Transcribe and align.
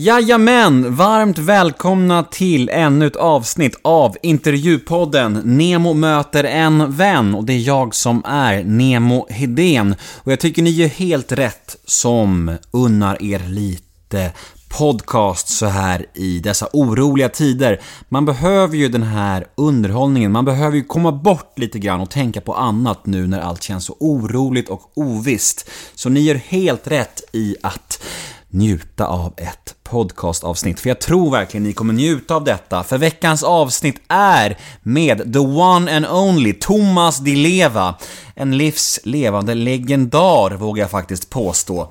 Jajamän! 0.00 0.94
Varmt 0.94 1.38
välkomna 1.38 2.22
till 2.22 2.68
ännu 2.68 3.06
ett 3.06 3.16
avsnitt 3.16 3.80
av 3.82 4.16
intervjupodden 4.22 5.32
Nemo 5.44 5.94
möter 5.94 6.44
en 6.44 6.92
vän 6.96 7.34
och 7.34 7.44
det 7.44 7.52
är 7.52 7.58
jag 7.58 7.94
som 7.94 8.22
är 8.24 8.64
Nemo 8.64 9.26
Hedén. 9.30 9.94
Och 10.16 10.32
jag 10.32 10.40
tycker 10.40 10.62
ni 10.62 10.70
gör 10.70 10.88
helt 10.88 11.32
rätt 11.32 11.76
som 11.84 12.56
unnar 12.70 13.22
er 13.22 13.38
lite 13.48 14.32
podcast 14.68 15.48
så 15.48 15.66
här 15.66 16.06
i 16.14 16.38
dessa 16.38 16.68
oroliga 16.72 17.28
tider. 17.28 17.80
Man 18.08 18.24
behöver 18.24 18.76
ju 18.76 18.88
den 18.88 19.02
här 19.02 19.46
underhållningen, 19.54 20.32
man 20.32 20.44
behöver 20.44 20.76
ju 20.76 20.84
komma 20.84 21.12
bort 21.12 21.58
lite 21.58 21.78
grann 21.78 22.00
och 22.00 22.10
tänka 22.10 22.40
på 22.40 22.54
annat 22.54 23.06
nu 23.06 23.26
när 23.26 23.40
allt 23.40 23.62
känns 23.62 23.84
så 23.84 23.96
oroligt 24.00 24.68
och 24.68 24.92
ovisst. 24.94 25.70
Så 25.94 26.08
ni 26.08 26.20
gör 26.20 26.34
helt 26.34 26.86
rätt 26.86 27.22
i 27.32 27.56
att 27.62 28.02
njuta 28.50 29.06
av 29.06 29.34
ett 29.36 29.74
podcastavsnitt. 29.84 30.80
För 30.80 30.88
jag 30.88 31.00
tror 31.00 31.30
verkligen 31.30 31.64
ni 31.64 31.72
kommer 31.72 31.92
njuta 31.92 32.34
av 32.34 32.44
detta. 32.44 32.82
För 32.82 32.98
veckans 32.98 33.42
avsnitt 33.42 34.00
är 34.08 34.58
med 34.82 35.32
the 35.32 35.38
one 35.38 35.96
and 35.96 36.06
only 36.06 36.52
Thomas 36.52 37.18
Di 37.18 37.36
Leva. 37.36 37.94
En 38.34 38.56
livslevande 38.56 39.54
legendar, 39.54 40.56
vågar 40.56 40.82
jag 40.82 40.90
faktiskt 40.90 41.30
påstå. 41.30 41.90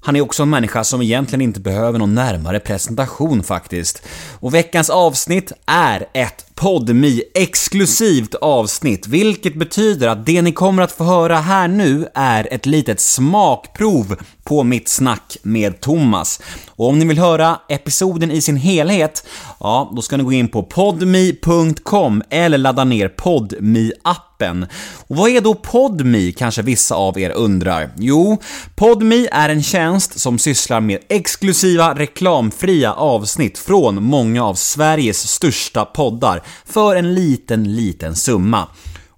Han 0.00 0.16
är 0.16 0.20
också 0.20 0.42
en 0.42 0.50
människa 0.50 0.84
som 0.84 1.02
egentligen 1.02 1.42
inte 1.42 1.60
behöver 1.60 1.98
någon 1.98 2.14
närmare 2.14 2.60
presentation 2.60 3.42
faktiskt. 3.42 4.02
Och 4.40 4.54
veckans 4.54 4.90
avsnitt 4.90 5.52
är 5.66 6.06
ett 6.12 6.47
podmi 6.58 7.22
exklusivt 7.34 8.34
avsnitt, 8.34 9.06
vilket 9.06 9.54
betyder 9.54 10.08
att 10.08 10.26
det 10.26 10.42
ni 10.42 10.52
kommer 10.52 10.82
att 10.82 10.92
få 10.92 11.04
höra 11.04 11.36
här 11.36 11.68
nu 11.68 12.08
är 12.14 12.48
ett 12.54 12.66
litet 12.66 13.00
smakprov 13.00 14.16
på 14.44 14.62
mitt 14.62 14.88
snack 14.88 15.36
med 15.42 15.80
Thomas. 15.80 16.40
Och 16.68 16.88
om 16.88 16.98
ni 16.98 17.04
vill 17.04 17.18
höra 17.18 17.60
episoden 17.68 18.30
i 18.30 18.40
sin 18.40 18.56
helhet, 18.56 19.26
ja, 19.60 19.92
då 19.96 20.02
ska 20.02 20.16
ni 20.16 20.24
gå 20.24 20.32
in 20.32 20.48
på 20.48 20.62
podmi.com 20.62 22.22
eller 22.30 22.58
ladda 22.58 22.84
ner 22.84 23.08
podmi 23.08 23.92
appen 24.02 24.66
Och 25.08 25.16
vad 25.16 25.30
är 25.30 25.40
då 25.40 25.54
Podmi, 25.54 26.32
kanske 26.32 26.62
vissa 26.62 26.94
av 26.94 27.18
er 27.18 27.30
undrar? 27.30 27.90
Jo, 27.96 28.38
Podmi 28.74 29.28
är 29.32 29.48
en 29.48 29.62
tjänst 29.62 30.20
som 30.20 30.38
sysslar 30.38 30.80
med 30.80 30.98
exklusiva 31.08 31.94
reklamfria 31.94 32.94
avsnitt 32.94 33.58
från 33.58 34.02
många 34.02 34.44
av 34.44 34.54
Sveriges 34.54 35.28
största 35.28 35.84
poddar 35.84 36.42
för 36.64 36.96
en 36.96 37.14
liten, 37.14 37.76
liten 37.76 38.16
summa. 38.16 38.66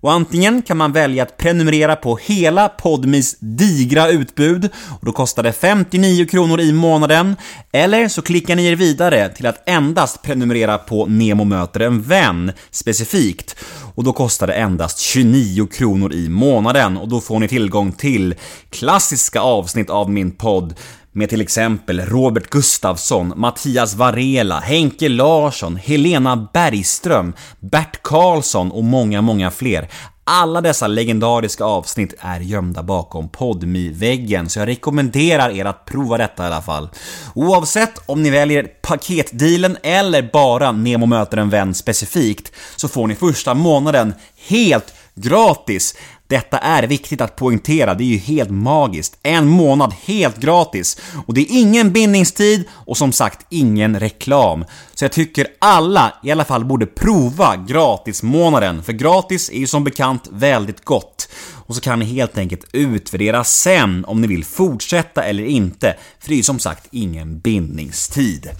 Och 0.02 0.12
antingen 0.12 0.62
kan 0.62 0.76
man 0.76 0.92
välja 0.92 1.22
att 1.22 1.36
prenumerera 1.36 1.96
på 1.96 2.16
hela 2.16 2.68
Podmis 2.68 3.36
digra 3.40 4.08
utbud 4.08 4.68
och 5.00 5.06
då 5.06 5.12
kostar 5.12 5.42
det 5.42 5.52
59 5.52 6.26
kronor 6.26 6.60
i 6.60 6.72
månaden. 6.72 7.36
Eller 7.72 8.08
så 8.08 8.22
klickar 8.22 8.56
ni 8.56 8.66
er 8.66 8.76
vidare 8.76 9.28
till 9.28 9.46
att 9.46 9.68
endast 9.68 10.22
prenumerera 10.22 10.78
på 10.78 11.06
Nemo 11.06 11.44
möter 11.44 11.80
en 11.80 12.02
vän 12.02 12.52
specifikt 12.70 13.56
och 13.94 14.04
då 14.04 14.12
kostar 14.12 14.46
det 14.46 14.54
endast 14.54 14.98
29 14.98 15.66
kronor 15.66 16.12
i 16.12 16.28
månaden 16.28 16.96
och 16.96 17.08
då 17.08 17.20
får 17.20 17.38
ni 17.38 17.48
tillgång 17.48 17.92
till 17.92 18.34
klassiska 18.70 19.40
avsnitt 19.40 19.90
av 19.90 20.10
min 20.10 20.30
podd 20.30 20.74
med 21.12 21.28
till 21.28 21.40
exempel 21.40 22.00
Robert 22.00 22.50
Gustafsson, 22.50 23.32
Mattias 23.36 23.94
Varela, 23.94 24.60
Henke 24.60 25.08
Larsson, 25.08 25.76
Helena 25.76 26.48
Bergström, 26.52 27.32
Bert 27.60 28.02
Karlsson 28.02 28.70
och 28.70 28.84
många, 28.84 29.22
många 29.22 29.50
fler. 29.50 29.88
Alla 30.24 30.60
dessa 30.60 30.86
legendariska 30.86 31.64
avsnitt 31.64 32.14
är 32.18 32.40
gömda 32.40 32.82
bakom 32.82 33.28
podmi 33.28 33.88
väggen 33.88 34.48
så 34.48 34.58
jag 34.58 34.68
rekommenderar 34.68 35.50
er 35.50 35.64
att 35.64 35.84
prova 35.84 36.18
detta 36.18 36.42
i 36.42 36.46
alla 36.46 36.62
fall. 36.62 36.88
Oavsett 37.34 37.98
om 38.06 38.22
ni 38.22 38.30
väljer 38.30 38.62
paketdealen 38.62 39.76
eller 39.82 40.30
bara 40.32 40.72
Nemo 40.72 41.06
möter 41.06 41.36
en 41.36 41.50
vän 41.50 41.74
specifikt, 41.74 42.52
så 42.76 42.88
får 42.88 43.06
ni 43.06 43.14
första 43.14 43.54
månaden 43.54 44.14
helt 44.48 44.94
gratis. 45.14 45.94
Detta 46.30 46.58
är 46.58 46.82
viktigt 46.82 47.20
att 47.20 47.36
poängtera, 47.36 47.94
det 47.94 48.04
är 48.04 48.06
ju 48.06 48.18
helt 48.18 48.50
magiskt. 48.50 49.18
En 49.22 49.48
månad 49.48 49.94
helt 50.04 50.36
gratis. 50.36 51.00
Och 51.26 51.34
det 51.34 51.40
är 51.40 51.46
ingen 51.60 51.92
bindningstid 51.92 52.64
och 52.72 52.96
som 52.96 53.12
sagt 53.12 53.46
ingen 53.48 54.00
reklam. 54.00 54.64
Så 54.94 55.04
jag 55.04 55.12
tycker 55.12 55.46
alla 55.58 56.12
i 56.22 56.30
alla 56.30 56.44
fall 56.44 56.64
borde 56.64 56.86
prova 56.86 57.56
gratismånaden, 57.56 58.82
för 58.82 58.92
gratis 58.92 59.50
är 59.50 59.58
ju 59.58 59.66
som 59.66 59.84
bekant 59.84 60.28
väldigt 60.32 60.84
gott. 60.84 61.28
Och 61.66 61.74
så 61.74 61.80
kan 61.80 61.98
ni 61.98 62.04
helt 62.04 62.38
enkelt 62.38 62.64
utvärdera 62.72 63.44
sen 63.44 64.04
om 64.04 64.20
ni 64.20 64.26
vill 64.26 64.44
fortsätta 64.44 65.24
eller 65.24 65.44
inte, 65.44 65.96
för 66.20 66.28
det 66.28 66.34
är 66.34 66.36
ju 66.36 66.42
som 66.42 66.58
sagt 66.58 66.88
ingen 66.90 67.40
bindningstid. 67.40 68.50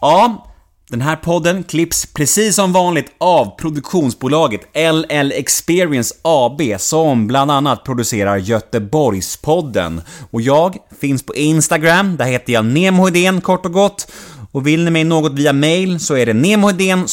Ja, 0.00 0.49
den 0.90 1.00
här 1.00 1.16
podden 1.16 1.64
klipps 1.64 2.06
precis 2.06 2.56
som 2.56 2.72
vanligt 2.72 3.06
av 3.18 3.56
produktionsbolaget 3.56 4.60
LL 4.74 5.32
Experience 5.32 6.14
AB 6.22 6.60
som 6.78 7.26
bland 7.26 7.50
annat 7.50 7.84
producerar 7.84 8.36
Göteborgspodden. 8.36 10.02
Och 10.30 10.40
jag 10.40 10.76
finns 11.00 11.22
på 11.22 11.34
Instagram, 11.34 12.16
där 12.16 12.24
heter 12.24 12.52
jag 12.52 12.64
Nemohedén 12.64 13.40
kort 13.40 13.66
och 13.66 13.72
gott. 13.72 14.12
Och 14.52 14.66
vill 14.66 14.84
ni 14.84 14.90
mig 14.90 15.04
något 15.04 15.32
via 15.32 15.52
mail 15.52 16.00
så 16.00 16.16
är 16.16 16.26
det 16.26 16.32
nemohedén 16.32 17.06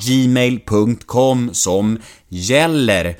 gmail.com 0.00 1.50
som 1.52 1.98
gäller. 2.28 3.16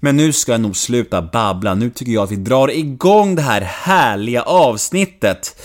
Men 0.00 0.16
nu 0.16 0.32
ska 0.32 0.52
jag 0.52 0.60
nog 0.60 0.76
sluta 0.76 1.22
babbla, 1.22 1.74
nu 1.74 1.90
tycker 1.90 2.12
jag 2.12 2.22
att 2.22 2.32
vi 2.32 2.36
drar 2.36 2.70
igång 2.70 3.34
det 3.34 3.42
här 3.42 3.60
härliga 3.60 4.42
avsnittet. 4.42 5.56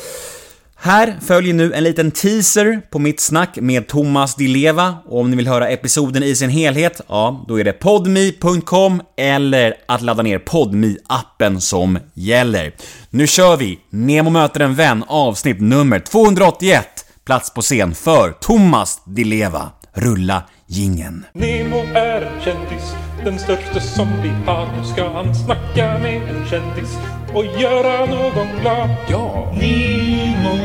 Här 0.79 1.17
följer 1.21 1.53
nu 1.53 1.73
en 1.73 1.83
liten 1.83 2.11
teaser 2.11 2.81
på 2.89 2.99
mitt 2.99 3.19
snack 3.19 3.57
med 3.61 3.87
Thomas 3.87 4.35
Di 4.35 4.47
Leva 4.47 4.97
och 5.05 5.19
om 5.19 5.29
ni 5.31 5.37
vill 5.37 5.47
höra 5.47 5.69
episoden 5.69 6.23
i 6.23 6.35
sin 6.35 6.49
helhet, 6.49 7.01
ja, 7.07 7.45
då 7.47 7.59
är 7.59 7.63
det 7.63 7.73
podmi.com 7.73 9.01
eller 9.17 9.73
att 9.87 10.01
ladda 10.01 10.23
ner 10.23 10.39
podmi 10.39 10.97
appen 11.07 11.61
som 11.61 11.99
gäller. 12.13 12.71
Nu 13.09 13.27
kör 13.27 13.57
vi! 13.57 13.79
Nemo 13.89 14.29
möter 14.29 14.59
en 14.59 14.75
vän 14.75 15.03
avsnitt 15.07 15.61
nummer 15.61 15.99
281, 15.99 16.87
plats 17.25 17.53
på 17.53 17.61
scen 17.61 17.95
för 17.95 18.31
Thomas 18.31 19.01
Di 19.05 19.23
Leva. 19.23 19.69
Rulla 19.93 20.43
gingen. 20.67 21.25
Nemo 21.33 21.77
är 21.95 22.21
en 22.21 22.41
kändis, 22.41 22.95
den 23.29 23.39
största 23.39 23.79
som 23.79 24.07
vi 24.23 24.29
har. 24.45 24.67
Nu 24.77 24.83
ska 24.83 25.09
han 25.09 25.35
snacka 25.35 25.97
med 25.97 26.15
en 26.15 26.45
kändis 26.49 26.97
och 27.33 27.45
göra 27.45 28.05
någon 28.05 28.47
glad. 28.61 28.89
Ja! 29.09 29.53
Nemo, 29.53 30.57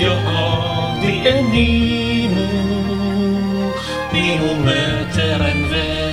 ja 0.00 0.16
det 1.02 1.28
är 1.28 1.42
Nemo. 1.42 2.46
Nemo 4.12 4.64
möter 4.64 5.34
en 5.34 5.70
vän. 5.70 6.12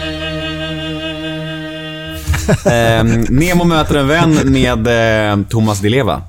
Eh, 2.66 3.04
Nemo 3.30 3.64
möter 3.64 3.96
en 3.96 4.08
vän 4.08 4.36
med 4.46 4.88
eh, 5.32 5.46
Thomas 5.50 5.80
Di 5.80 5.90
Leva. 5.90 6.22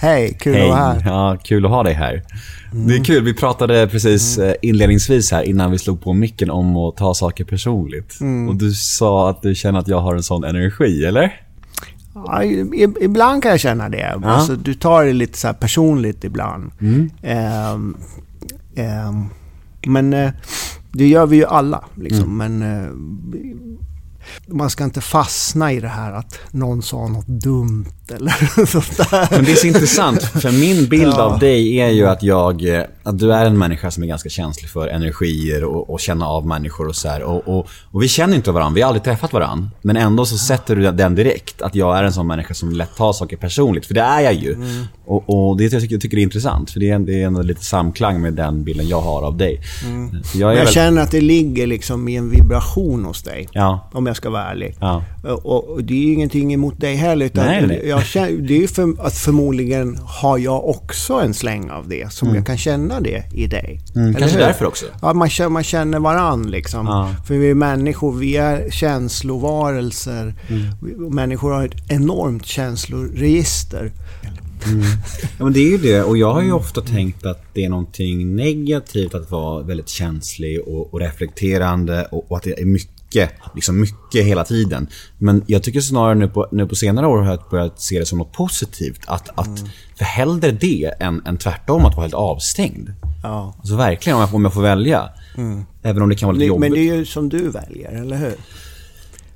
Hej, 0.00 0.36
kul 0.40 0.54
Hej. 0.54 0.62
att 0.62 0.68
vara 0.68 0.80
här. 0.80 1.02
Ja, 1.04 1.36
kul 1.42 1.64
att 1.64 1.70
ha 1.70 1.82
dig 1.82 1.94
här. 1.94 2.22
Det 2.74 2.94
är 2.96 3.04
kul, 3.04 3.24
vi 3.24 3.34
pratade 3.34 3.88
precis 3.88 4.38
Mm. 4.38 4.50
eh, 4.50 4.54
inledningsvis 4.62 5.30
här 5.32 5.42
innan 5.42 5.70
vi 5.70 5.78
slog 5.78 6.02
på 6.02 6.12
micken 6.12 6.50
om 6.50 6.76
att 6.76 6.96
ta 6.96 7.14
saker 7.14 7.44
personligt. 7.44 8.20
Mm. 8.20 8.48
Och 8.48 8.56
du 8.56 8.72
sa 8.72 9.30
att 9.30 9.42
du 9.42 9.54
känner 9.54 9.78
att 9.78 9.88
jag 9.88 10.00
har 10.00 10.14
en 10.14 10.22
sån 10.22 10.44
energi, 10.44 11.04
eller? 11.04 11.40
Ja, 12.14 12.42
ibland 13.00 13.42
kan 13.42 13.50
jag 13.50 13.60
känna 13.60 13.88
det. 13.88 14.20
Alltså, 14.24 14.56
du 14.56 14.74
tar 14.74 15.04
det 15.04 15.12
lite 15.12 15.38
så 15.38 15.46
här 15.46 15.54
personligt 15.54 16.24
ibland. 16.24 16.70
Mm. 16.80 17.10
Ehm, 17.22 17.96
ehm, 18.76 19.24
men 19.86 20.12
eh, 20.12 20.30
det 20.92 21.06
gör 21.06 21.26
vi 21.26 21.36
ju 21.36 21.44
alla. 21.44 21.84
Liksom. 21.94 22.40
Mm. 22.40 22.58
Men 22.58 22.82
eh, 22.82 22.90
man 24.46 24.70
ska 24.70 24.84
inte 24.84 25.00
fastna 25.00 25.72
i 25.72 25.80
det 25.80 25.88
här 25.88 26.12
att 26.12 26.38
någon 26.50 26.82
sa 26.82 27.08
något 27.08 27.26
dumt 27.26 27.86
eller 28.10 28.66
sånt 28.66 28.96
där. 28.96 29.28
Men 29.30 29.44
det 29.44 29.52
är 29.52 29.56
så 29.56 29.66
intressant, 29.66 30.22
för 30.22 30.52
min 30.52 30.86
bild 30.86 31.12
Ja. 31.16 31.22
av 31.22 31.38
dig 31.38 31.80
är 31.80 31.88
ju 31.88 32.06
att 32.06 32.22
jag, 32.22 32.74
eh, 32.76 32.82
att 33.02 33.18
du 33.18 33.32
är 33.32 33.46
en 33.46 33.58
människa 33.58 33.90
som 33.90 34.02
är 34.02 34.06
ganska 34.06 34.28
känslig 34.28 34.70
för 34.70 34.88
energier 34.88 35.64
och, 35.64 35.90
och 35.90 36.00
känna 36.00 36.26
av 36.26 36.46
människor 36.46 36.88
och 36.88 36.96
så 36.96 37.08
här. 37.08 37.22
Och, 37.22 37.48
och, 37.58 37.68
och 37.90 38.02
vi 38.02 38.08
känner 38.08 38.36
inte 38.36 38.52
varandra, 38.52 38.74
vi 38.74 38.80
har 38.80 38.88
aldrig 38.88 39.04
träffat 39.04 39.32
varandra. 39.32 39.70
Men 39.82 39.96
ändå 39.96 40.24
så 40.24 40.38
sätter 40.38 40.76
du 40.76 40.92
den 40.92 41.14
direkt, 41.14 41.62
att 41.62 41.74
jag 41.74 41.98
är 41.98 42.04
en 42.04 42.12
sån 42.12 42.26
människa 42.26 42.54
som 42.54 42.70
lätt 42.72 42.96
tar 42.96 43.12
saker 43.12 43.36
personligt. 43.36 43.86
För 43.86 43.94
det 43.94 44.00
är 44.00 44.20
jag 44.20 44.34
ju. 44.34 44.54
Mm. 44.54 44.84
Och, 45.04 45.48
och 45.50 45.56
det 45.56 45.64
jag 45.72 45.82
tycker, 45.82 45.94
jag 45.94 46.02
tycker 46.02 46.16
är 46.16 46.22
intressant, 46.22 46.70
för 46.70 46.80
det 46.80 46.90
är, 46.90 46.98
det 46.98 47.22
är 47.22 47.26
ändå 47.26 47.42
lite 47.42 47.64
samklang 47.64 48.20
med 48.20 48.34
den 48.34 48.64
bilden 48.64 48.88
jag 48.88 49.00
har 49.00 49.22
av 49.22 49.36
dig. 49.36 49.60
Jag 49.82 49.90
Mm. 49.92 50.22
Jag 50.34 50.54
väl, 50.54 50.68
känner 50.68 51.02
att 51.02 51.10
det 51.10 51.20
ligger 51.20 51.66
liksom 51.66 52.08
i 52.08 52.16
en 52.16 52.30
vibration 52.30 53.04
hos 53.04 53.22
dig. 53.22 53.48
Ja. 53.52 53.90
Om 53.92 54.06
jag 54.06 54.16
ska 54.16 54.30
vara 54.30 54.42
ärlig. 54.50 54.76
Ja. 54.80 55.02
Och, 55.24 55.70
och 55.70 55.84
det 55.84 55.94
är 55.94 55.98
ju 56.06 56.12
ingenting 56.12 56.54
emot 56.54 56.80
dig 56.80 56.94
heller. 56.96 57.26
Utan 57.26 57.46
Nej, 57.46 57.66
nej. 57.66 57.91
Jag 57.92 58.06
känner, 58.06 58.32
det 58.32 58.54
är 58.54 58.58
ju 58.58 58.68
för, 58.68 59.06
att 59.06 59.14
förmodligen 59.14 59.98
har 60.04 60.38
jag 60.38 60.68
också 60.68 61.14
en 61.14 61.34
släng 61.34 61.70
av 61.70 61.88
det. 61.88 62.12
Som 62.12 62.34
jag 62.34 62.46
kan 62.46 62.58
känna 62.58 63.00
det 63.00 63.24
i 63.34 63.46
dig. 63.46 63.80
Mm, 63.94 64.14
kanske 64.14 64.38
hur? 64.38 64.44
därför 64.44 64.64
också. 64.64 64.86
Ja, 65.02 65.12
man 65.12 65.30
känner, 65.30 65.50
man 65.50 65.64
känner 65.64 65.98
varann 65.98 66.50
liksom. 66.50 66.86
Ja. 66.86 67.14
För 67.26 67.34
vi 67.34 67.50
är 67.50 67.54
människor, 67.54 68.12
vi 68.12 68.36
är 68.36 68.70
känslovarelser. 68.70 70.34
Mm. 70.48 71.14
Människor 71.14 71.52
har 71.52 71.64
ett 71.64 71.90
enormt 71.90 72.46
känsloregister. 72.46 73.92
Ja, 75.38 75.44
men 75.44 75.52
det 75.52 75.60
är 75.60 75.70
ju 75.70 75.78
det. 75.78 76.02
Och 76.02 76.16
jag 76.16 76.32
har 76.34 76.42
ju 76.42 76.52
ofta 76.52 76.80
tänkt 76.80 77.26
att 77.26 77.44
det 77.52 77.64
är 77.64 77.68
någonting 77.68 78.36
negativt 78.36 79.14
att 79.14 79.30
vara 79.30 79.62
väldigt 79.62 79.88
känslig 79.88 80.60
och, 80.60 80.94
och 80.94 81.00
reflekterande 81.00 82.04
och, 82.10 82.30
och 82.30 82.36
att 82.36 82.42
det 82.42 82.60
är 82.60 82.64
mycket, 82.64 83.01
liksom 83.54 83.80
mycket 83.80 84.26
hela 84.26 84.44
tiden. 84.44 84.86
Men 85.18 85.44
jag 85.46 85.62
tycker 85.62 85.80
snarare 85.80 86.14
nu 86.14 86.28
på, 86.28 86.48
nu 86.52 86.66
på 86.66 86.74
senare 86.74 87.06
år 87.06 87.18
har 87.18 87.30
jag 87.30 87.40
börjat 87.50 87.80
se 87.80 87.98
det 87.98 88.06
som 88.06 88.18
något 88.18 88.32
positivt. 88.32 89.00
Att, 89.06 89.28
att 89.34 89.64
För 89.96 90.04
hellre 90.04 90.50
det 90.50 90.92
än, 91.00 91.26
än 91.26 91.36
tvärtom 91.36 91.84
att 91.84 91.94
vara 91.94 92.02
helt 92.02 92.14
avstängd. 92.14 92.92
Ja. 93.22 93.54
Alltså 93.58 93.76
verkligen 93.76 94.16
om 94.16 94.20
jag, 94.20 94.34
om 94.34 94.44
jag 94.44 94.54
får 94.54 94.62
välja. 94.62 95.08
Även 95.82 96.02
om 96.02 96.08
det 96.08 96.14
kan 96.14 96.26
vara 96.26 96.36
lite 96.36 96.46
jobbigt. 96.46 96.60
men 96.60 96.72
det 96.72 96.90
är 96.90 96.94
ju 96.94 97.04
som 97.04 97.28
du 97.28 97.50
väljer, 97.50 97.92
eller 97.92 98.16
hur? 98.16 98.34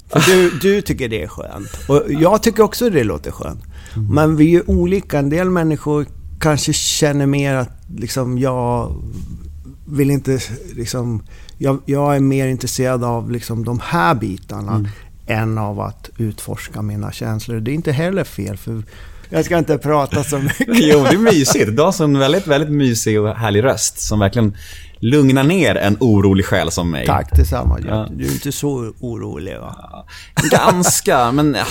För 0.08 0.20
du, 0.20 0.50
du 0.50 0.82
tycker 0.82 1.08
det 1.08 1.22
är 1.22 1.26
skönt. 1.26 1.68
Och 1.88 2.02
jag 2.08 2.42
tycker 2.42 2.62
också 2.62 2.90
det 2.90 3.04
låter 3.04 3.30
skönt. 3.30 3.64
Men 4.10 4.36
vi 4.36 4.44
är 4.44 4.50
ju 4.50 4.62
olika. 4.66 5.18
En 5.18 5.30
del 5.30 5.50
människor 5.50 6.06
kanske 6.40 6.72
känner 6.72 7.26
mer 7.26 7.54
att 7.54 7.70
liksom, 7.96 8.38
jag 8.38 8.94
vill 9.86 10.10
inte... 10.10 10.40
Liksom, 10.74 11.22
jag, 11.58 11.82
jag 11.86 12.16
är 12.16 12.20
mer 12.20 12.46
intresserad 12.46 13.04
av 13.04 13.30
liksom, 13.30 13.64
de 13.64 13.80
här 13.82 14.14
bitarna 14.14 14.88
än 15.26 15.58
av 15.58 15.80
att 15.80 16.10
utforska 16.18 16.82
mina 16.82 17.12
känslor. 17.12 17.60
Det 17.60 17.70
är 17.70 17.74
inte 17.74 17.92
heller 17.92 18.24
fel, 18.24 18.56
för 18.56 18.82
jag 19.28 19.44
ska 19.44 19.58
inte 19.58 19.78
prata 19.78 20.24
så 20.24 20.38
mycket. 20.38 20.66
Jo, 20.68 21.02
det 21.02 21.14
är 21.14 21.18
mysigt. 21.18 21.76
Du 21.76 21.82
har 21.82 22.02
en 22.02 22.18
väldigt, 22.18 22.46
väldigt 22.46 22.70
mysig 22.70 23.20
och 23.20 23.36
härlig 23.36 23.64
röst 23.64 24.00
som 24.00 24.18
verkligen 24.18 24.56
lugnar 24.98 25.44
ner 25.44 25.74
en 25.74 25.96
orolig 26.00 26.46
själ 26.46 26.70
som 26.70 26.90
mig. 26.90 27.06
Tack 27.06 27.36
detsamma. 27.36 27.78
Ja. 27.88 28.08
Du 28.10 28.24
är 28.24 28.32
inte 28.32 28.52
så 28.52 28.92
orolig 29.00 29.58
va? 29.58 30.06
Ganska, 30.50 31.32
men 31.32 31.54
ja, 31.58 31.64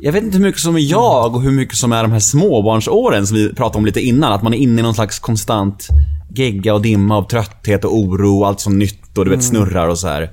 jag 0.00 0.12
vet 0.12 0.22
inte 0.22 0.36
hur 0.36 0.44
mycket 0.44 0.60
som 0.60 0.76
är 0.76 0.80
jag 0.80 1.34
och 1.34 1.42
hur 1.42 1.50
mycket 1.50 1.76
som 1.76 1.92
är 1.92 2.02
de 2.02 2.12
här 2.12 2.20
småbarnsåren 2.20 3.26
som 3.26 3.36
vi 3.36 3.54
pratade 3.54 3.78
om 3.78 3.86
lite 3.86 4.00
innan. 4.00 4.32
Att 4.32 4.42
man 4.42 4.54
är 4.54 4.58
inne 4.58 4.80
i 4.80 4.82
någon 4.82 4.94
slags 4.94 5.18
konstant 5.18 5.88
gegga 6.38 6.74
och 6.74 6.82
dimma 6.82 7.16
av 7.16 7.22
trötthet 7.22 7.84
och 7.84 7.96
oro 7.98 8.38
och 8.38 8.46
allt 8.46 8.60
som 8.60 8.78
nytt 8.78 9.18
och 9.18 9.24
du 9.24 9.30
vet 9.30 9.44
snurrar 9.44 9.88
och 9.88 9.98
så 9.98 10.08
här. 10.08 10.30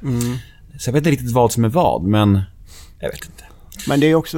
Så 0.79 0.89
jag 0.89 0.93
vet 0.93 0.99
inte 0.99 1.11
riktigt 1.11 1.31
vad 1.31 1.51
som 1.51 1.63
är 1.65 1.69
vad, 1.69 2.03
men 2.03 2.41
jag 2.99 3.09
vet 3.11 3.25
inte. 3.25 3.43
Men 3.87 3.99
det 3.99 4.07
är 4.07 4.15
också 4.15 4.37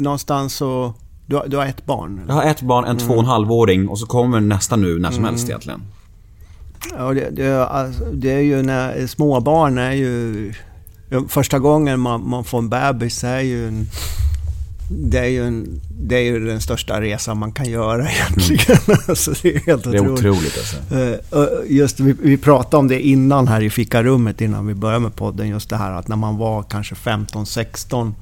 någonstans 0.00 0.54
så... 0.54 0.94
Du 1.26 1.36
har, 1.36 1.46
du 1.46 1.56
har 1.56 1.66
ett 1.66 1.86
barn? 1.86 2.24
Jag 2.28 2.34
har 2.34 2.44
ett 2.44 2.62
barn, 2.62 2.84
en 2.84 2.98
två 2.98 3.14
och 3.14 3.20
en 3.20 3.26
halvåring 3.26 3.88
och 3.88 3.98
så 3.98 4.06
kommer 4.06 4.40
nästa 4.40 4.76
nu 4.76 4.98
när 4.98 5.10
som 5.10 5.24
helst 5.24 5.48
egentligen. 5.48 5.82
Ja, 6.96 7.14
det, 7.14 7.30
det, 7.30 7.66
alltså, 7.66 8.04
det 8.04 8.32
är 8.32 8.40
ju 8.40 8.62
när 8.62 9.06
småbarn 9.06 9.78
är 9.78 9.92
ju... 9.92 10.52
Första 11.28 11.58
gången 11.58 12.00
man, 12.00 12.28
man 12.28 12.44
får 12.44 12.58
en 12.58 12.68
bebis 12.68 13.24
är 13.24 13.40
ju 13.40 13.68
en... 13.68 13.86
Det 14.90 15.18
är 15.18 15.24
ju, 15.24 15.44
en, 15.46 15.80
det 16.00 16.16
är 16.16 16.22
ju 16.22 16.44
den 16.46 16.60
största 16.60 17.00
resan 17.00 17.38
man 17.38 17.52
kan 17.52 17.66
göra 17.70 18.08
egentligen. 18.10 18.76
alltså, 19.08 19.32
det 19.42 19.54
är 19.56 19.60
helt 19.66 19.84
Det 19.84 19.90
är 19.96 20.00
otroligt. 20.00 20.18
otroligt 20.18 20.58
alltså. 20.58 20.94
Eh, 21.36 21.48
Just 21.76 22.00
vi, 22.00 22.14
vi 22.22 22.36
pratade 22.36 22.76
om 22.76 22.88
det 22.88 23.00
innan 23.00 23.48
här 23.48 23.62
i 23.62 23.70
fikarummet 23.70 24.40
innan 24.40 24.66
vi 24.66 24.74
började 24.74 25.00
med 25.00 25.14
podden. 25.16 25.48
Just 25.48 25.70
det 25.70 25.76
här 25.76 25.92
att 25.92 26.08
när 26.08 26.16
man 26.16 26.36
var 26.36 26.62
kanske 26.62 26.94
15-16 26.94 28.12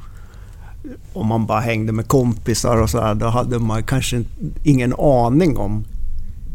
och 1.13 1.27
man 1.27 1.47
bara 1.47 1.61
hängde 1.61 1.93
med 1.93 2.09
kompisar 2.09 2.77
och 2.77 2.91
så 2.91 3.01
här, 3.01 3.15
Då 3.15 3.27
hade 3.27 3.59
man 3.59 3.83
kanske 3.83 4.23
ingen 4.65 4.95
aning 4.99 5.57
om 5.57 5.85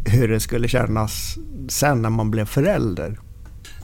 hur 0.06 0.28
det 0.28 0.40
skulle 0.40 0.68
kännas 0.68 1.38
sen 1.70 2.02
när 2.02 2.10
man 2.10 2.32
blev 2.32 2.46
förälder. 2.46 3.20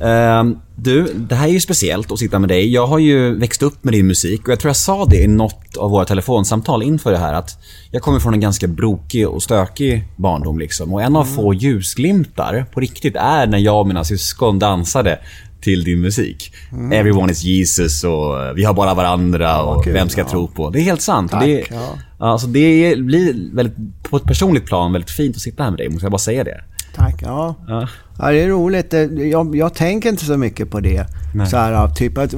Ehm, 0.01 0.57
du, 0.75 1.13
det 1.13 1.35
här 1.35 1.47
är 1.47 1.51
ju 1.51 1.59
speciellt 1.59 2.12
att 2.12 2.19
sitta 2.19 2.39
med 2.39 2.50
dig. 2.50 2.74
Jag 2.74 2.88
har 2.88 3.00
ju 3.00 3.35
växt 3.39 3.63
upp 3.63 3.83
med 3.83 3.94
din 3.94 4.07
musik 4.07 4.41
och 4.41 4.51
jag 4.51 4.59
tror 4.59 4.69
jag 4.69 4.75
sa 4.75 5.06
det 5.06 5.24
i 5.24 5.27
något 5.27 5.77
av 5.77 5.91
våra 5.91 6.06
telefonsamtal 6.06 6.83
inför 6.83 7.12
det 7.12 7.18
här 7.18 7.33
att 7.33 7.57
jag 7.91 8.01
kommer 8.01 8.19
från 8.19 8.33
en 8.33 8.39
ganska 8.39 8.68
brokig 8.68 9.27
och 9.27 9.44
stökig 9.44 10.07
barndom 10.15 10.59
liksom. 10.59 10.94
Och 10.94 11.01
en 11.01 11.15
av 11.15 11.24
få 11.24 11.53
ljusglimtar 11.53 12.65
på 12.74 12.79
riktigt 12.79 13.15
är 13.15 13.47
när 13.47 13.57
jag 13.57 13.79
och 13.79 13.88
mina 13.88 14.03
syskon 14.03 14.59
dansade 14.59 15.19
till 15.62 15.83
din 15.83 16.01
musik. 16.01 16.53
Everyone 16.91 17.31
is 17.31 17.44
Jesus 17.44 18.03
och 18.03 18.57
vi 18.57 18.63
har 18.63 18.74
bara 18.74 18.94
varandra 18.94 19.63
och 19.63 19.83
kul, 19.83 19.94
vem 19.94 20.09
ska 20.09 20.21
ja. 20.21 20.29
tro 20.29 20.47
på? 20.47 20.69
Det 20.69 20.79
är 20.79 20.83
helt 20.83 21.01
sant. 21.01 21.31
Tack, 21.31 21.44
det, 21.44 21.63
ja. 21.69 21.97
alltså 22.18 22.47
det 22.47 22.97
blir 22.97 23.56
väldigt, 23.56 24.03
på 24.03 24.18
ett 24.18 24.24
personligt 24.24 24.65
plan 24.65 24.94
väldigt 24.94 25.12
fint 25.12 25.35
att 25.35 25.41
sitta 25.41 25.63
här 25.63 25.71
med 25.71 25.77
dig, 25.77 25.89
måste 25.89 26.06
jag 26.06 26.12
bara 26.12 26.18
säga 26.18 26.44
det. 26.44 26.63
Tack, 26.97 27.21
ja. 27.21 27.55
Ja. 27.67 27.88
Ja, 28.19 28.31
det 28.31 28.44
är 28.44 28.47
roligt. 28.47 28.94
Jag, 29.31 29.55
jag 29.55 29.73
tänker 29.73 30.09
inte 30.09 30.25
så 30.25 30.38
mycket 30.38 30.71
på 30.71 30.79
det. 30.79 31.05
Nej. 31.35 31.47
Så 31.47 31.57
här, 31.57 31.88
typ 31.88 32.17
att, 32.17 32.33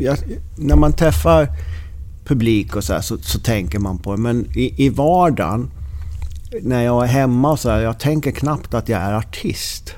jag, 0.00 0.16
när 0.56 0.76
man 0.76 0.92
träffar 0.92 1.48
publik 2.24 2.76
och 2.76 2.84
så, 2.84 2.92
här, 2.92 3.00
så, 3.00 3.18
så 3.18 3.38
tänker 3.38 3.78
man 3.78 3.98
på 3.98 4.16
det. 4.16 4.22
Men 4.22 4.46
i, 4.54 4.84
i 4.84 4.88
vardagen, 4.88 5.70
när 6.62 6.82
jag 6.82 7.04
är 7.04 7.08
hemma 7.08 7.50
och 7.50 7.58
så 7.58 7.70
här, 7.70 7.80
jag 7.80 7.98
tänker 7.98 8.30
knappt 8.30 8.74
att 8.74 8.88
jag 8.88 9.00
är 9.00 9.12
artist. 9.12 9.94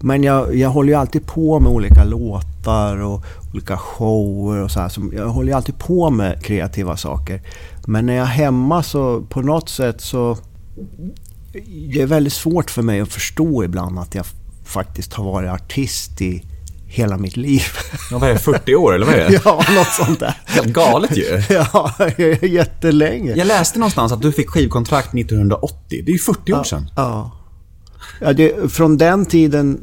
Men 0.00 0.22
jag, 0.22 0.56
jag 0.56 0.70
håller 0.70 0.88
ju 0.88 0.98
alltid 0.98 1.26
på 1.26 1.60
med 1.60 1.72
olika 1.72 2.04
låtar 2.04 2.96
och 2.96 3.24
olika 3.52 3.76
shower 3.76 4.62
och 4.62 4.70
så 4.70 4.80
här. 4.80 4.88
Som, 4.88 5.12
jag 5.16 5.28
håller 5.28 5.48
ju 5.48 5.56
alltid 5.56 5.78
på 5.78 6.10
med 6.10 6.44
kreativa 6.44 6.96
saker. 6.96 7.42
Men 7.86 8.06
när 8.06 8.14
jag 8.14 8.22
är 8.22 8.30
hemma 8.30 8.82
så 8.82 9.22
på 9.22 9.40
något 9.40 9.68
sätt 9.68 10.00
så 10.00 10.36
det 11.92 12.02
är 12.02 12.06
väldigt 12.06 12.32
svårt 12.32 12.70
för 12.70 12.82
mig 12.82 13.00
att 13.00 13.12
förstå 13.12 13.64
ibland 13.64 13.98
att 13.98 14.14
jag 14.14 14.24
faktiskt 14.64 15.12
har 15.12 15.24
varit 15.24 15.50
artist 15.50 16.20
i 16.20 16.44
hela 16.86 17.16
mitt 17.16 17.36
liv. 17.36 17.62
Ja, 18.10 18.18
vad 18.18 18.30
är 18.30 18.34
det, 18.34 18.38
40 18.38 18.74
år 18.74 18.94
eller 18.94 19.06
vad 19.06 19.14
är 19.14 19.28
det? 19.28 19.40
ja, 19.44 19.64
något 19.74 19.92
sånt 20.06 20.20
där. 20.20 20.34
Helt 20.46 20.68
galet 20.68 21.16
ju. 21.16 21.42
Ja, 21.54 21.94
jättelänge. 22.42 23.34
Jag 23.36 23.46
läste 23.46 23.78
någonstans 23.78 24.12
att 24.12 24.22
du 24.22 24.32
fick 24.32 24.48
skivkontrakt 24.48 25.14
1980. 25.14 25.76
Det 25.88 26.10
är 26.10 26.12
ju 26.12 26.18
40 26.18 26.52
år 26.52 26.64
sedan. 26.64 26.90
Ja. 26.96 27.30
ja 28.20 28.32
det, 28.32 28.72
från 28.72 28.96
den 28.96 29.26
tiden, 29.26 29.80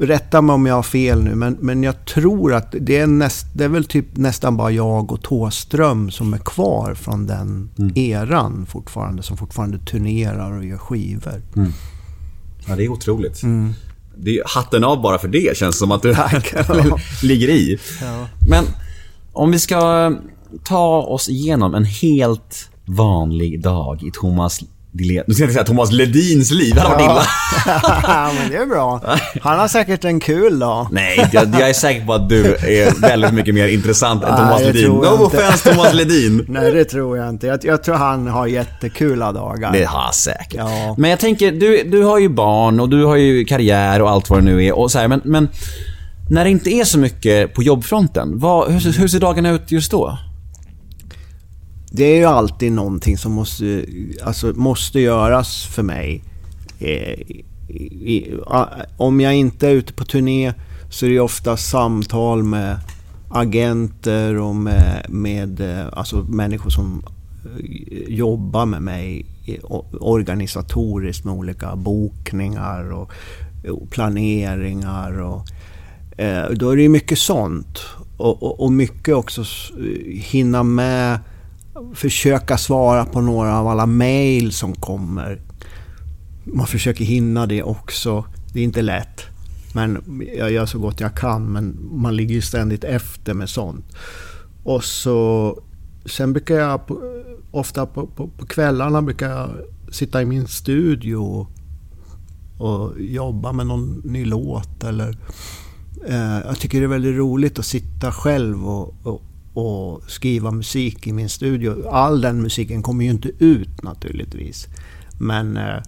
rätta 0.00 0.40
mig 0.40 0.54
om 0.54 0.66
jag 0.66 0.74
har 0.74 0.82
fel 0.82 1.22
nu, 1.22 1.34
men, 1.34 1.56
men 1.60 1.82
jag 1.82 2.04
tror 2.04 2.54
att 2.54 2.74
det 2.80 2.98
är, 2.98 3.06
näst, 3.06 3.46
det 3.54 3.64
är 3.64 3.68
väl 3.68 3.84
typ 3.84 4.16
nästan 4.16 4.56
bara 4.56 4.70
jag 4.70 5.12
och 5.12 5.22
Tåström 5.22 6.10
som 6.10 6.34
är 6.34 6.38
kvar 6.38 6.94
från 6.94 7.26
den 7.26 7.70
eran 7.94 8.66
fortfarande, 8.66 9.22
som 9.22 9.36
fortfarande 9.36 9.78
turnerar 9.78 10.58
och 10.58 10.64
gör 10.64 10.78
skivor. 10.78 11.42
Ja, 12.66 12.76
det 12.76 12.84
är 12.84 12.88
otroligt. 12.88 13.42
Det 14.16 14.38
är 14.38 14.42
hatten 14.46 14.84
av 14.84 15.02
bara 15.02 15.18
för 15.18 15.28
det, 15.28 15.56
känns 15.56 15.78
som 15.78 15.92
att 15.92 16.02
du 16.02 16.14
Tack. 16.14 16.54
ligger 17.22 17.48
i. 17.48 17.78
Ja. 18.00 18.26
Men 18.48 18.64
om 19.32 19.50
vi 19.50 19.58
ska 19.58 20.12
ta 20.64 21.02
oss 21.02 21.28
igenom 21.28 21.74
en 21.74 21.84
helt 21.84 22.70
vanlig 22.84 23.62
dag 23.62 24.02
i 24.02 24.10
Thomas 24.10 24.60
Nu 24.92 25.04
ska 25.04 25.22
jag 25.26 25.28
inte 25.28 25.52
säga 25.52 25.64
Thomas 25.64 25.92
Ledins 25.92 26.50
liv, 26.50 26.74
det 26.74 26.80
hade 26.80 26.94
varit 26.94 27.10
illa. 27.10 27.22
Ja, 28.02 28.32
men 28.38 28.50
det 28.50 28.56
är 28.56 28.66
bra. 28.66 29.00
Han 29.40 29.58
har 29.58 29.68
säkert 29.68 30.04
en 30.04 30.20
kul 30.20 30.58
dag. 30.58 30.86
Nej, 30.92 31.28
jag, 31.32 31.48
jag 31.60 31.68
är 31.68 31.72
säker 31.72 32.06
på 32.06 32.14
att 32.14 32.28
du 32.28 32.54
är 32.54 33.00
väldigt 33.00 33.32
mycket 33.32 33.54
mer 33.54 33.68
intressant 33.68 34.24
än 34.24 34.28
Nej, 34.28 34.38
Thomas 34.38 34.60
det 34.60 34.72
Ledin. 34.72 34.90
No 34.90 35.24
offense 35.24 35.70
Thomas 35.70 35.94
Ledin. 35.94 36.44
Nej, 36.48 36.72
det 36.72 36.84
tror 36.84 37.18
jag 37.18 37.28
inte. 37.28 37.46
Jag, 37.46 37.64
jag 37.64 37.82
tror 37.82 37.94
han 37.94 38.26
har 38.26 38.46
jättekula 38.46 39.32
dagar. 39.32 39.72
Det 39.72 39.84
har 39.84 40.02
jag 40.02 40.14
säkert. 40.14 40.54
Ja. 40.54 40.94
Men 40.98 41.10
jag 41.10 41.18
tänker, 41.18 41.52
du, 41.52 41.82
du 41.84 42.02
har 42.02 42.18
ju 42.18 42.28
barn 42.28 42.80
och 42.80 42.88
du 42.88 43.04
har 43.04 43.16
ju 43.16 43.44
karriär 43.44 44.02
och 44.02 44.10
allt 44.10 44.30
vad 44.30 44.38
det 44.38 44.44
nu 44.44 44.64
är. 44.64 44.72
Och 44.72 44.90
så 44.90 44.98
här, 44.98 45.08
men, 45.08 45.20
men 45.24 45.48
när 46.30 46.44
det 46.44 46.50
inte 46.50 46.70
är 46.70 46.84
så 46.84 46.98
mycket 46.98 47.54
på 47.54 47.62
jobbfronten, 47.62 48.38
vad, 48.38 48.72
hur, 48.72 48.98
hur 48.98 49.08
ser 49.08 49.20
dagarna 49.20 49.50
ut 49.50 49.70
just 49.70 49.90
då? 49.90 50.18
Det 51.92 52.04
är 52.04 52.16
ju 52.16 52.24
alltid 52.24 52.72
någonting 52.72 53.18
som 53.18 53.32
måste, 53.32 53.84
alltså, 54.22 54.52
måste 54.56 55.00
göras 55.00 55.66
för 55.66 55.82
mig. 55.82 56.22
Eh, 56.78 57.20
I, 57.20 57.44
i, 58.16 58.34
om 58.96 59.20
jag 59.20 59.34
inte 59.34 59.68
är 59.68 59.72
ute 59.72 59.92
på 59.92 60.04
turné 60.04 60.52
så 60.90 61.06
är 61.06 61.10
det 61.10 61.20
ofta 61.20 61.56
samtal 61.56 62.42
med 62.42 62.78
agenter 63.28 64.36
och 64.38 64.56
med, 64.56 65.06
med 65.08 65.60
eh, 65.60 65.86
alltså, 65.92 66.16
människor 66.16 66.70
som 66.70 67.02
eh, 67.44 68.14
jobbar 68.14 68.66
med 68.66 68.82
mig 68.82 69.26
organisatoriskt 70.00 71.24
med 71.24 71.34
olika 71.34 71.76
bokningar 71.76 72.92
och, 72.92 73.12
och 73.70 73.90
planeringar. 73.90 75.20
Och, 75.20 75.48
eh, 76.20 76.50
då 76.50 76.70
är 76.70 76.76
det 76.76 76.82
ju 76.82 76.88
mycket 76.88 77.18
sånt. 77.18 77.78
Och, 78.16 78.42
och, 78.42 78.60
och 78.60 78.72
mycket 78.72 79.14
också 79.14 79.44
hinna 80.08 80.62
med 80.62 81.18
försöka 81.94 82.58
svara 82.58 83.04
på 83.04 83.20
några 83.20 83.58
av 83.58 83.68
alla 83.68 83.86
mejl 83.86 84.52
som 84.52 84.74
kommer. 84.74 85.40
Man 86.44 86.66
försöker 86.66 87.04
hinna 87.04 87.46
det 87.46 87.62
också. 87.62 88.24
Det 88.52 88.60
är 88.60 88.64
inte 88.64 88.82
lätt. 88.82 89.22
Men 89.74 90.22
jag 90.36 90.50
gör 90.52 90.66
så 90.66 90.78
gott 90.78 91.00
jag 91.00 91.16
kan. 91.16 91.52
Men 91.52 91.88
man 91.92 92.16
ligger 92.16 92.34
ju 92.34 92.42
ständigt 92.42 92.84
efter 92.84 93.34
med 93.34 93.48
sånt. 93.48 93.84
Och 94.64 94.84
så... 94.84 95.58
Sen 96.04 96.32
brukar 96.32 96.54
jag 96.54 96.86
på, 96.86 97.00
ofta 97.50 97.86
på, 97.86 98.06
på, 98.06 98.28
på 98.28 98.46
kvällarna 98.46 99.02
brukar 99.02 99.30
jag 99.30 99.50
sitta 99.90 100.22
i 100.22 100.24
min 100.24 100.46
studio 100.46 101.16
och, 101.16 101.50
och 102.58 103.00
jobba 103.00 103.52
med 103.52 103.66
någon 103.66 104.02
ny 104.04 104.24
låt 104.24 104.84
eller... 104.84 105.16
Eh, 106.06 106.38
jag 106.46 106.58
tycker 106.58 106.78
det 106.78 106.84
är 106.84 106.88
väldigt 106.88 107.16
roligt 107.16 107.58
att 107.58 107.66
sitta 107.66 108.12
själv 108.12 108.68
och, 108.68 108.94
och, 109.02 109.22
och 109.60 110.10
skriva 110.10 110.50
musik 110.50 111.06
i 111.06 111.12
min 111.12 111.28
studio. 111.28 111.88
All 111.88 112.20
den 112.20 112.42
musiken 112.42 112.82
kommer 112.82 113.04
ju 113.04 113.10
inte 113.10 113.30
ut 113.38 113.82
naturligtvis. 113.82 114.68
Men 115.18 115.56
eh, 115.56 115.82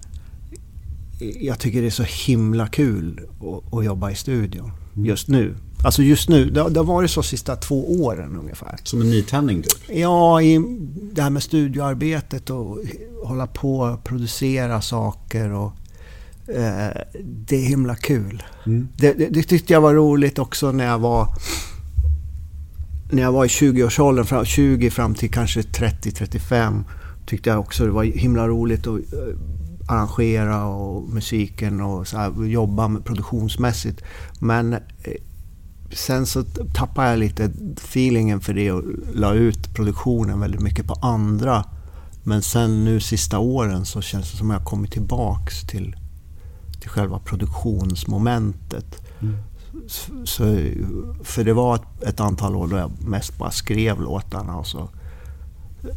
jag 1.40 1.58
tycker 1.58 1.80
det 1.80 1.86
är 1.86 1.90
så 1.90 2.26
himla 2.26 2.66
kul 2.66 3.20
att, 3.40 3.74
att 3.74 3.84
jobba 3.84 4.10
i 4.10 4.14
studion 4.14 4.70
just 4.94 5.28
nu. 5.28 5.54
Alltså 5.84 6.02
just 6.02 6.28
nu, 6.28 6.50
det, 6.50 6.70
det 6.70 6.80
har 6.80 6.84
varit 6.84 7.10
så 7.10 7.22
sista 7.22 7.56
två 7.56 8.04
åren 8.04 8.36
ungefär. 8.40 8.78
Som 8.82 9.00
en 9.00 9.10
nytändning 9.10 9.62
typ. 9.62 9.98
Ja, 9.98 10.42
i 10.42 10.58
det 11.12 11.22
här 11.22 11.30
med 11.30 11.42
studioarbetet 11.42 12.50
och 12.50 12.78
hålla 13.24 13.46
på 13.46 13.78
och 13.78 14.04
producera 14.04 14.80
saker 14.80 15.52
och 15.52 15.72
eh, 16.48 17.00
det 17.24 17.56
är 17.56 17.68
himla 17.68 17.96
kul. 17.96 18.42
Mm. 18.66 18.88
Det, 18.96 19.12
det, 19.12 19.28
det 19.28 19.42
tyckte 19.42 19.72
jag 19.72 19.80
var 19.80 19.94
roligt 19.94 20.38
också 20.38 20.72
när 20.72 20.84
jag 20.84 20.98
var 20.98 21.28
när 23.12 23.22
jag 23.22 23.32
var 23.32 23.44
i 23.44 23.48
20-årsåldern, 23.48 24.44
20 24.44 24.90
fram 24.90 25.14
till 25.14 25.30
kanske 25.30 25.60
30-35 25.60 26.84
tyckte 27.26 27.50
jag 27.50 27.60
också 27.60 27.84
det 27.84 27.90
var 27.90 28.04
himla 28.04 28.48
roligt 28.48 28.86
att 28.86 28.98
eh, 28.98 29.36
arrangera 29.88 30.64
och 30.64 31.08
musiken 31.08 31.80
och 31.80 32.08
så 32.08 32.16
här, 32.16 32.44
jobba 32.44 32.88
med 32.88 33.04
produktionsmässigt. 33.04 34.02
Men 34.38 34.72
eh, 34.72 34.78
sen 35.92 36.26
så 36.26 36.44
tappade 36.74 37.10
jag 37.10 37.18
lite 37.18 37.50
feelingen 37.76 38.40
för 38.40 38.54
det 38.54 38.72
och 38.72 38.82
la 39.14 39.34
ut 39.34 39.74
produktionen 39.74 40.40
väldigt 40.40 40.60
mycket 40.60 40.86
på 40.86 40.94
andra. 40.94 41.64
Men 42.22 42.42
sen 42.42 42.84
nu 42.84 43.00
sista 43.00 43.38
åren 43.38 43.86
så 43.86 44.00
känns 44.00 44.30
det 44.30 44.36
som 44.36 44.50
att 44.50 44.56
jag 44.56 44.64
kommit 44.64 44.92
tillbaks 44.92 45.66
till, 45.66 45.96
till 46.80 46.90
själva 46.90 47.18
produktionsmomentet. 47.18 49.02
Mm 49.20 49.36
så, 50.24 50.44
för 51.22 51.44
det 51.44 51.52
var 51.52 51.74
ett, 51.74 52.02
ett 52.02 52.20
antal 52.20 52.56
år 52.56 52.66
då 52.66 52.76
jag 52.76 52.90
mest 53.02 53.38
bara 53.38 53.50
skrev 53.50 54.00
låtarna 54.00 54.56
och 54.56 54.66
så 54.66 54.88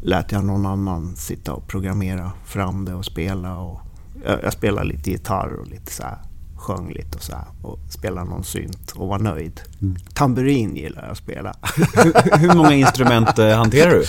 lät 0.01 0.31
jag 0.31 0.45
någon 0.45 0.65
annan 0.65 1.15
sitta 1.15 1.53
och 1.53 1.67
programmera 1.67 2.31
fram 2.45 2.85
det 2.85 2.93
och 2.93 3.05
spela. 3.05 3.57
Och, 3.57 3.79
jag, 4.25 4.43
jag 4.43 4.53
spelade 4.53 4.87
lite 4.87 5.11
gitarr 5.11 5.53
och 5.59 5.67
lite 5.67 5.91
så 5.91 6.03
här, 6.03 6.17
sjöng 6.57 6.93
lite 6.93 7.17
och 7.17 7.23
så 7.23 7.35
här, 7.35 7.45
och 7.61 7.79
spelade 7.89 8.29
någon 8.29 8.43
synt 8.43 8.91
och 8.91 9.07
var 9.07 9.19
nöjd. 9.19 9.61
Tamburin 10.13 10.75
gillar 10.75 11.01
jag 11.01 11.11
att 11.11 11.17
spela. 11.17 11.55
hur, 11.95 12.37
hur 12.37 12.53
många 12.53 12.73
instrument 12.73 13.39
eh, 13.39 13.49
hanterar 13.49 13.91
du? 13.91 14.05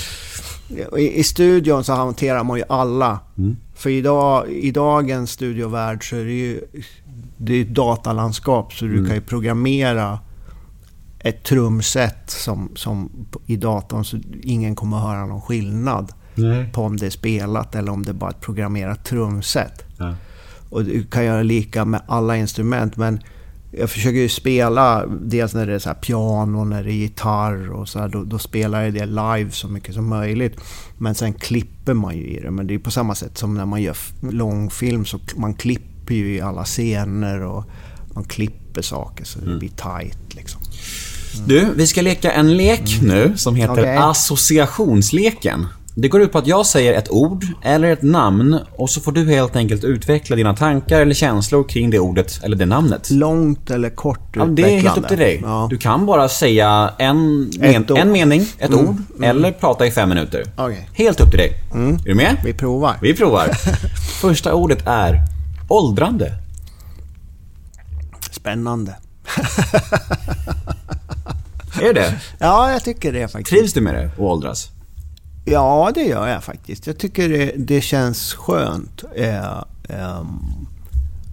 I, 0.99 1.21
I 1.21 1.25
studion 1.25 1.85
så 1.85 1.93
hanterar 1.93 2.45
man 2.45 2.59
ju 2.59 2.65
alla. 2.69 3.21
Mm. 3.39 3.57
För 3.77 3.91
idag, 3.91 4.49
i 4.49 4.71
dagens 4.71 5.31
studiovärld 5.31 6.11
så 6.11 6.17
är 6.17 6.25
det 6.25 6.33
ju 6.33 6.61
det 7.37 7.55
är 7.55 7.63
ett 7.63 7.75
datalandskap 7.75 8.73
så 8.75 8.85
du 8.85 8.93
Mm. 8.93 9.07
kan 9.07 9.15
ju 9.15 9.21
programmera 9.21 10.19
ett 11.19 11.43
trumset 11.43 12.31
som, 12.31 12.69
som 12.75 13.11
i 13.47 13.57
datorn 13.57 14.05
så 14.05 14.19
ingen 14.43 14.75
kommer 14.75 14.97
att 14.97 15.03
höra 15.03 15.27
någon 15.27 15.41
skillnad 15.41 16.13
Nej. 16.35 16.73
på 16.73 16.83
om 16.83 16.97
det 16.97 17.07
är 17.07 17.11
spelat 17.11 17.75
eller 17.75 17.93
om 17.93 18.03
det 18.03 18.11
är 18.11 18.15
bara 18.15 18.31
ett 18.31 18.41
programmerat 18.41 19.05
trumset. 19.05 19.85
Ja. 19.99 20.15
Och 20.71 20.85
du 20.85 21.05
kan 21.05 21.25
göra 21.25 21.43
lika 21.43 21.85
med 21.85 22.01
alla 22.07 22.37
instrument 22.37 22.97
men 22.97 23.21
jag 23.71 23.91
försöker 23.91 24.19
ju 24.19 24.29
spela, 24.29 25.07
dels 25.07 25.55
när 25.55 25.67
det 25.67 25.75
är 25.75 25.79
så 25.79 25.95
piano, 25.95 26.65
när 26.65 26.85
det 26.85 26.93
är 26.93 26.95
gitarr 26.95 27.71
och 27.71 27.89
så 27.89 27.99
här, 27.99 28.09
då, 28.09 28.25
då 28.25 28.39
spelar 28.39 28.83
jag 28.83 28.95
det 28.95 29.07
live 29.07 29.51
så 29.51 29.69
mycket 29.69 29.95
som 29.95 30.09
möjligt. 30.09 30.57
Men 30.99 31.15
sen 31.15 31.33
klipper 31.33 31.95
man 31.95 32.17
ju 32.17 32.27
i 32.27 32.41
det. 32.41 32.51
Men 32.51 32.67
det 32.67 32.75
är 32.75 32.79
på 32.79 32.91
samma 32.91 33.15
sätt 33.15 33.39
som 33.39 33.55
när 33.55 33.67
man 33.67 33.83
gör 33.83 33.97
långfilm 34.21 35.05
så 35.05 35.19
man 35.37 35.55
klipper 35.55 36.15
ju 36.15 36.35
i 36.35 36.41
alla 36.41 36.65
scener 36.65 37.43
och 37.43 37.65
man 38.15 38.25
klipper 38.25 38.83
saker 38.83 39.25
så 39.25 39.39
det 39.41 39.59
blir 39.59 39.69
tight 39.69 40.35
liksom. 40.35 40.61
Du, 41.47 41.69
vi 41.75 41.87
ska 41.87 42.03
leka 42.03 42.33
en 42.33 42.57
lek 42.57 42.99
nu 43.03 43.37
som 43.37 43.55
heter 43.55 43.73
Okej. 43.73 43.97
associationsleken. 43.97 45.67
Det 45.99 46.09
går 46.09 46.23
ut 46.23 46.33
på 46.33 46.39
att 46.39 46.47
jag 46.47 46.67
säger 46.67 46.95
ett 46.95 47.11
ord 47.11 47.45
eller 47.63 47.93
ett 47.93 48.03
namn 48.03 48.59
och 48.77 48.91
så 48.91 49.01
får 49.01 49.13
du 49.13 49.31
helt 49.31 49.57
enkelt 49.57 49.85
utveckla 49.85 50.37
dina 50.37 50.57
tankar 50.57 51.01
eller 51.01 51.15
känslor 51.15 51.65
kring 51.69 51.91
det 51.91 51.99
ordet 51.99 52.41
eller 52.43 52.57
det 52.57 52.67
namnet. 52.67 53.11
Långt 53.11 53.71
eller 53.71 53.91
kort 53.91 54.21
Ja, 54.37 54.45
det 54.45 54.63
är 54.63 54.81
helt 54.81 54.99
upp 54.99 55.09
till 55.09 55.19
dig. 55.19 55.41
Ja. 55.45 55.67
Du 55.71 55.77
kan 55.79 56.07
bara 56.07 56.29
säga 56.29 56.95
en, 56.99 57.51
men, 57.59 57.87
en 57.97 58.13
mening, 58.13 58.47
ett 58.59 58.71
Mm, 58.71 58.89
ord, 58.89 58.97
eller 59.25 59.53
prata 59.53 59.87
i 59.87 59.91
fem 59.91 60.09
minuter. 60.09 60.45
Okej. 60.57 60.89
Helt 60.93 61.21
upp 61.21 61.31
till 61.31 61.39
dig. 61.39 61.53
Är 61.75 61.99
du 62.05 62.15
med? 62.15 62.37
Vi 62.45 62.53
provar. 62.53 62.97
Vi 63.03 63.15
provar. 63.15 63.49
Första 64.21 64.55
ordet 64.55 64.87
är 64.87 65.23
åldrande. 65.69 66.33
Spännande. 68.31 68.97
Är 71.81 71.93
det? 71.95 72.15
Ja, 72.39 72.71
jag 72.73 72.85
tycker 72.85 73.13
det 73.13 73.29
faktiskt. 73.29 73.51
Trivs 73.51 73.73
du 73.73 73.81
med 73.81 73.95
det, 73.95 74.07
att 74.07 74.19
åldras? 74.19 74.71
Ja, 75.49 75.91
det 75.95 76.03
gör 76.03 76.29
jag 76.29 76.45
faktiskt. 76.45 76.87
Jag 76.87 76.99
tycker 76.99 77.29
det, 77.29 77.53
det 77.57 77.81
känns 77.81 78.35
skönt 78.35 79.05
eh, 79.17 79.59
eh, 79.89 80.25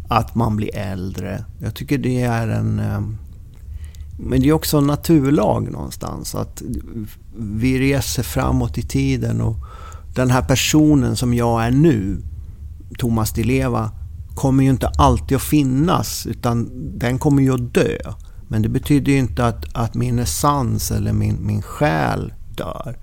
att 0.08 0.36
man 0.36 0.56
blir 0.56 0.76
äldre. 0.76 1.46
Jag 1.60 1.76
tycker 1.76 1.98
det 1.98 2.22
är 2.22 2.48
en... 2.48 2.80
Eh, 2.80 3.02
men 4.18 4.42
det 4.42 4.50
är 4.50 4.54
också 4.54 4.78
en 4.78 4.88
naturlag 4.88 5.72
någonstans. 5.72 6.36
Att 6.36 6.62
vi 7.38 7.80
reser 7.80 8.24
framåt 8.24 8.78
i 8.78 8.82
tiden 8.82 9.42
och 9.42 9.56
den 10.16 10.32
här 10.32 10.42
personen 10.42 11.16
som 11.16 11.34
jag 11.34 11.66
är 11.66 11.72
nu, 11.72 12.18
Thomas 12.98 13.34
Di 13.34 13.44
Leva, 13.44 13.92
kommer 14.36 14.64
ju 14.64 14.70
inte 14.70 14.88
alltid 14.88 15.36
att 15.36 15.44
finnas. 15.44 16.26
Utan 16.26 16.70
den 17.00 17.20
kommer 17.20 17.42
ju 17.44 17.54
att 17.54 17.74
dö. 17.74 17.98
Men 18.48 18.62
det 18.62 18.70
betyder 18.70 19.12
ju 19.12 19.18
inte 19.18 19.46
att, 19.46 19.66
att 19.74 19.94
min 19.94 20.20
essens 20.20 20.92
eller 20.92 21.14
min, 21.14 21.38
min 21.46 21.62
själ 21.62 22.34
dör. 22.56 22.98